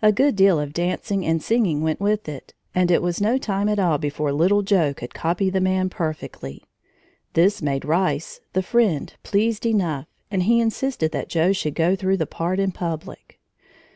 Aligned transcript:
A 0.00 0.12
good 0.12 0.36
deal 0.36 0.60
of 0.60 0.72
dancing 0.72 1.26
and 1.26 1.42
singing 1.42 1.82
went 1.82 1.98
with 2.00 2.28
it, 2.28 2.54
and 2.72 2.88
it 2.88 3.02
was 3.02 3.20
no 3.20 3.36
time 3.36 3.68
at 3.68 3.80
all 3.80 3.98
before 3.98 4.30
little 4.32 4.62
Joe 4.62 4.94
could 4.94 5.12
copy 5.12 5.50
the 5.50 5.60
man 5.60 5.88
perfectly. 5.88 6.62
This 7.32 7.60
made 7.60 7.84
Rice, 7.84 8.40
the 8.52 8.62
friend, 8.62 9.12
pleased 9.24 9.66
enough, 9.66 10.06
and 10.30 10.44
he 10.44 10.60
insisted 10.60 11.10
that 11.10 11.28
Joe 11.28 11.50
should 11.52 11.74
go 11.74 11.96
through 11.96 12.18
the 12.18 12.26
part 12.28 12.60
in 12.60 12.70
public. 12.70 13.40